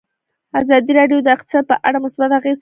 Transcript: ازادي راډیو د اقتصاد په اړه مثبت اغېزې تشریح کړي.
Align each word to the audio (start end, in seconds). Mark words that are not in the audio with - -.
ازادي 0.59 0.91
راډیو 0.99 1.19
د 1.23 1.27
اقتصاد 1.35 1.63
په 1.71 1.75
اړه 1.87 1.97
مثبت 2.05 2.29
اغېزې 2.31 2.39
تشریح 2.43 2.57
کړي. 2.59 2.59